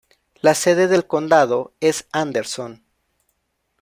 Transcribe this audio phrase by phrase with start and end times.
[0.41, 2.83] La sede del condado es Anderson.